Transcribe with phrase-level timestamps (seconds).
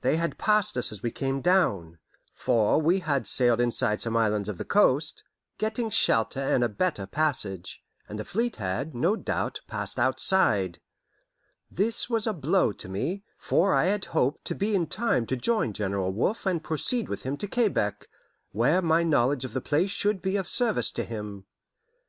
[0.00, 2.00] They had passed us as we came down,
[2.34, 5.22] for we had sailed inside some islands of the coast,
[5.56, 10.80] getting shelter and better passage, and the fleet had, no doubt, passed outside.
[11.70, 15.36] This was a blow to me, for I had hoped to be in time to
[15.36, 18.08] join General Wolfe and proceed with him to Quebec,
[18.50, 21.44] where my knowledge of the place should be of service to him.